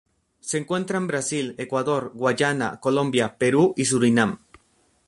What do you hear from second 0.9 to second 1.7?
en Brasil,